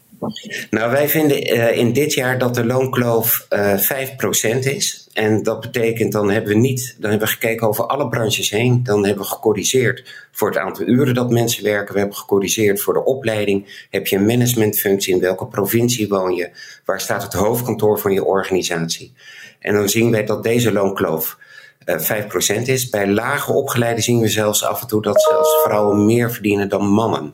Nou, 0.69 0.91
wij 0.91 1.09
vinden 1.09 1.55
uh, 1.55 1.77
in 1.77 1.93
dit 1.93 2.13
jaar 2.13 2.37
dat 2.37 2.55
de 2.55 2.65
loonkloof 2.65 3.45
uh, 3.49 3.91
eh, 3.91 4.09
5% 4.55 4.59
is. 4.59 5.07
En 5.13 5.43
dat 5.43 5.59
betekent, 5.59 6.11
dan 6.11 6.31
hebben 6.31 6.53
we 6.53 6.59
niet, 6.59 6.95
dan 6.99 7.09
hebben 7.09 7.27
we 7.27 7.33
gekeken 7.33 7.67
over 7.67 7.85
alle 7.85 8.09
branches 8.09 8.49
heen. 8.49 8.83
Dan 8.83 9.05
hebben 9.05 9.23
we 9.23 9.29
gecorrigeerd 9.29 10.27
voor 10.31 10.47
het 10.47 10.57
aantal 10.57 10.87
uren 10.87 11.13
dat 11.13 11.29
mensen 11.29 11.63
werken. 11.63 11.93
We 11.93 11.99
hebben 11.99 12.17
gecorrigeerd 12.17 12.81
voor 12.81 12.93
de 12.93 13.05
opleiding. 13.05 13.87
Heb 13.89 14.07
je 14.07 14.15
een 14.15 14.25
managementfunctie? 14.25 15.13
In 15.13 15.19
welke 15.19 15.47
provincie 15.47 16.07
woon 16.07 16.35
je? 16.35 16.49
Waar 16.85 17.01
staat 17.01 17.23
het 17.23 17.33
hoofdkantoor 17.33 17.99
van 17.99 18.13
je 18.13 18.23
organisatie? 18.23 19.13
En 19.59 19.73
dan 19.73 19.89
zien 19.89 20.11
wij 20.11 20.25
dat 20.25 20.43
deze 20.43 20.71
loonkloof 20.71 21.37
uh, 21.85 22.09
eh, 22.09 22.61
5% 22.61 22.61
is. 22.61 22.89
Bij 22.89 23.07
lage 23.07 23.51
opgeleiden 23.51 24.03
zien 24.03 24.19
we 24.19 24.27
zelfs 24.27 24.63
af 24.63 24.81
en 24.81 24.87
toe 24.87 25.01
dat 25.01 25.21
zelfs 25.21 25.61
vrouwen 25.63 26.05
meer 26.05 26.31
verdienen 26.31 26.69
dan 26.69 26.85
mannen. 26.85 27.33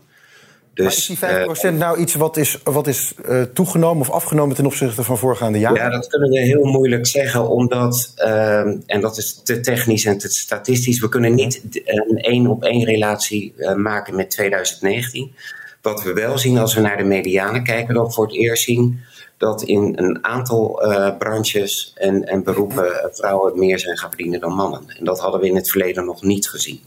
Dus, 0.83 1.09
is 1.09 1.19
die 1.19 1.29
5% 1.71 1.73
uh, 1.73 1.79
nou 1.79 1.99
iets 1.99 2.15
wat 2.15 2.37
is, 2.37 2.59
wat 2.63 2.87
is 2.87 3.13
uh, 3.29 3.41
toegenomen 3.41 4.01
of 4.01 4.09
afgenomen 4.09 4.55
ten 4.55 4.65
opzichte 4.65 5.03
van 5.03 5.17
voorgaande 5.17 5.59
jaren? 5.59 5.77
Ja, 5.77 5.89
dat 5.89 6.07
kunnen 6.07 6.29
we 6.29 6.39
heel 6.39 6.63
moeilijk 6.63 7.07
zeggen, 7.07 7.49
omdat, 7.49 8.13
uh, 8.17 8.59
en 8.85 9.01
dat 9.01 9.17
is 9.17 9.41
te 9.43 9.59
technisch 9.59 10.05
en 10.05 10.17
te 10.17 10.29
statistisch, 10.29 10.99
we 10.99 11.09
kunnen 11.09 11.35
niet 11.35 11.61
een 11.85 12.17
één 12.17 12.47
op 12.47 12.63
één 12.63 12.85
relatie 12.85 13.53
uh, 13.57 13.75
maken 13.75 14.15
met 14.15 14.29
2019. 14.29 15.33
Wat 15.81 16.03
we 16.03 16.13
wel 16.13 16.37
zien 16.37 16.57
als 16.57 16.73
we 16.73 16.81
naar 16.81 16.97
de 16.97 17.03
medianen 17.03 17.63
kijken, 17.63 17.93
dan 17.93 18.13
voor 18.13 18.25
het 18.25 18.35
eerst 18.35 18.63
zien 18.63 18.99
dat 19.37 19.63
in 19.63 19.93
een 19.95 20.25
aantal 20.25 20.83
branches 21.17 21.93
en, 21.95 22.27
en 22.27 22.43
beroepen 22.43 23.09
vrouwen 23.13 23.59
meer 23.59 23.79
zijn 23.79 23.97
gaan 23.97 24.09
verdienen 24.09 24.39
dan 24.39 24.53
mannen. 24.53 24.83
En 24.87 25.05
dat 25.05 25.19
hadden 25.19 25.39
we 25.39 25.47
in 25.47 25.55
het 25.55 25.69
verleden 25.69 26.05
nog 26.05 26.23
niet 26.23 26.49
gezien. 26.49 26.79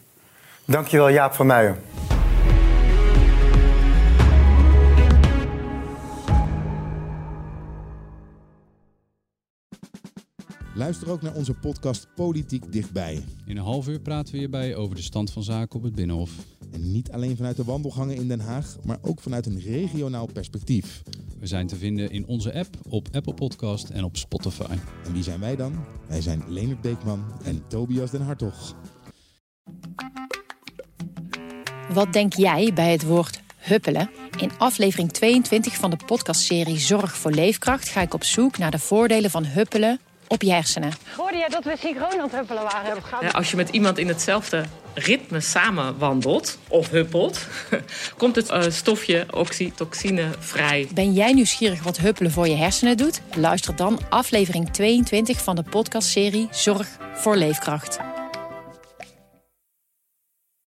Dankjewel 0.64 1.11
Jaap 1.11 1.34
van 1.34 1.46
Meijen. 1.46 1.76
Luister 10.75 11.11
ook 11.11 11.23
naar 11.23 11.35
onze 11.35 11.55
podcast 11.55 12.07
Politiek 12.14 12.73
Dichtbij. 12.73 13.25
In 13.47 13.57
een 13.57 13.62
half 13.62 13.88
uur 13.88 14.00
praten 14.00 14.33
we 14.33 14.38
hierbij 14.38 14.76
over 14.76 14.97
de 14.97 15.02
stand 15.02 15.31
van 15.31 15.43
zaken 15.43 15.76
op 15.76 15.83
het 15.83 15.95
Binnenhof. 15.95 16.31
En 16.73 16.93
niet 16.93 17.11
alleen 17.11 17.37
vanuit 17.37 17.57
de 17.57 17.64
wandelgangen 17.64 18.17
in 18.17 18.29
Den 18.29 18.41
Haag, 18.41 18.76
maar 18.85 18.99
ook 19.02 19.21
vanuit 19.21 19.47
een 19.47 19.61
regionaal 19.61 20.26
perspectief. 20.33 21.02
We 21.38 21.47
zijn 21.47 21.67
te 21.67 21.76
vinden 21.76 22.11
in 22.11 22.26
onze 22.26 22.55
app, 22.55 22.76
op 22.88 23.09
Apple 23.12 23.35
Podcast 23.35 23.91
en 23.91 24.05
op 24.05 24.17
Spotify. 24.17 24.76
En 25.05 25.12
wie 25.12 25.23
zijn 25.23 25.41
wij 25.41 25.57
dan? 25.57 25.85
Wij 26.09 26.21
zijn 26.21 26.43
Leonard 26.49 26.81
Beekman 26.81 27.25
en 27.45 27.62
Tobias 27.69 28.11
den 28.11 28.23
Hartog. 28.23 28.75
Wat 31.93 32.12
denk 32.12 32.35
jij 32.35 32.73
bij 32.75 32.93
het 32.93 33.02
woord 33.02 33.43
huppelen? 33.57 34.11
In 34.38 34.50
aflevering 34.59 35.12
22 35.12 35.75
van 35.75 35.91
de 35.91 35.99
podcastserie 36.07 36.79
Zorg 36.79 37.17
voor 37.17 37.33
Leefkracht 37.33 37.88
ga 37.88 38.00
ik 38.00 38.14
op 38.14 38.25
zoek 38.25 38.59
naar 38.59 38.71
de 38.71 38.79
voordelen 38.79 39.31
van 39.31 39.45
huppelen 39.45 40.00
op 40.33 40.43
je 40.43 40.53
hersenen. 40.53 40.93
Hoorde 41.17 41.37
jij 41.37 41.49
dat 41.49 41.65
we 41.65 41.75
synchroon 41.81 42.12
aan 42.12 42.23
het 42.23 42.33
huppelen 42.33 42.62
waren? 42.62 43.03
Ja, 43.21 43.29
als 43.29 43.51
je 43.51 43.57
met 43.57 43.69
iemand 43.69 43.99
in 43.99 44.09
hetzelfde 44.09 44.65
ritme 44.95 45.41
samen 45.41 45.99
wandelt 45.99 46.59
of 46.69 46.91
huppelt, 46.91 47.47
komt 48.17 48.37
het 48.37 48.51
uh, 48.51 48.62
stofje 48.69 49.27
oxytocine 49.31 50.25
vrij. 50.39 50.89
Ben 50.95 51.12
jij 51.12 51.33
nieuwsgierig 51.33 51.83
wat 51.83 51.97
huppelen 51.97 52.31
voor 52.31 52.49
je 52.49 52.57
hersenen 52.57 52.97
doet? 52.97 53.21
Luister 53.35 53.77
dan 53.77 54.01
aflevering 54.09 54.71
22 54.71 55.43
van 55.43 55.57
de 55.57 55.62
podcastserie 55.62 56.49
Zorg 56.51 56.89
voor 57.15 57.37
Leefkracht. 57.37 57.99